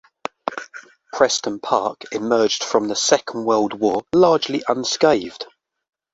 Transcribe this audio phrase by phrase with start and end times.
[1.13, 5.45] Prenton Park emerged from the Second World War largely unscathed.